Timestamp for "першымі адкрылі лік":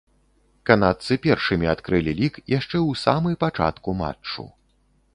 1.25-2.41